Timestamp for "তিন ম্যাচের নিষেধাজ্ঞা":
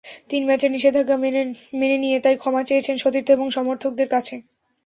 0.29-1.17